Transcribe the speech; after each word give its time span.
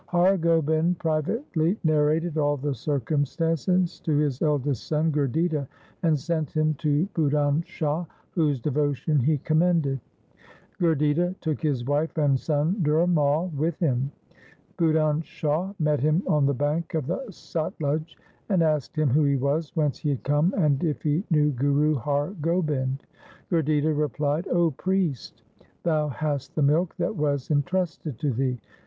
142 0.01 0.01
THE 0.01 0.01
SIKH 0.01 0.45
RELIGION 0.47 0.63
Har 0.63 0.63
Gobind 0.63 0.97
privately 1.45 1.77
narrated 1.83 2.37
all 2.39 2.57
the 2.57 2.73
circum 2.73 3.23
stances 3.23 3.99
to 3.99 4.17
his 4.17 4.41
eldest 4.41 4.87
son 4.87 5.11
Gurditta, 5.11 5.67
and 6.01 6.19
sent 6.19 6.49
him 6.49 6.73
to 6.79 7.07
Budhan 7.13 7.63
Shah, 7.67 8.05
whose 8.31 8.59
devotion 8.59 9.19
he 9.19 9.37
commended. 9.37 9.99
Gurditta 10.79 11.35
took 11.39 11.61
his 11.61 11.85
wife 11.85 12.17
and 12.17 12.39
son 12.39 12.77
Dhirmal 12.81 13.53
with 13.53 13.77
him. 13.77 14.11
Budhan 14.75 15.23
Shah 15.23 15.71
met 15.77 15.99
him 15.99 16.23
on 16.25 16.47
the 16.47 16.53
bank 16.55 16.95
of 16.95 17.05
the 17.05 17.19
Satluj, 17.29 18.15
and 18.49 18.63
asked 18.63 18.95
him 18.95 19.11
who 19.11 19.25
he 19.25 19.35
was, 19.37 19.71
whence 19.75 19.99
he 19.99 20.09
had 20.09 20.23
come, 20.23 20.51
and 20.57 20.83
if 20.83 21.03
he 21.03 21.23
knew 21.29 21.51
Guru 21.51 21.93
Har 21.93 22.29
Gobind. 22.41 23.03
Gurditta 23.51 23.95
replied,' 23.95 24.47
O 24.49 24.71
priest, 24.71 25.43
thou 25.83 26.07
hast 26.07 26.55
the 26.55 26.63
milk 26.63 26.95
that 26.97 27.15
was 27.15 27.51
entrusted 27.51 28.17
to 28.17 28.31
thee. 28.33 28.59